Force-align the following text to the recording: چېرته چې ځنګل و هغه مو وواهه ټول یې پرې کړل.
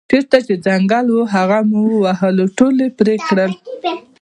چېرته 0.11 0.37
چې 0.47 0.53
ځنګل 0.65 1.07
و 1.11 1.19
هغه 1.33 1.59
مو 1.69 1.79
وواهه 1.91 2.29
ټول 2.57 2.75
یې 2.83 2.89
پرې 2.97 3.15
کړل. 3.27 3.51